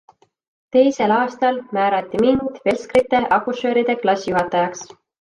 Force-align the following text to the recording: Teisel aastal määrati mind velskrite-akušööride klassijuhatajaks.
Teisel 0.75 1.13
aastal 1.17 1.59
määrati 1.77 2.23
mind 2.25 2.59
velskrite-akušööride 2.71 4.01
klassijuhatajaks. 4.05 4.87